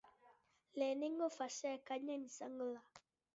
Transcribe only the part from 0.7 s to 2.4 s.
Lehenengo fasea ekainean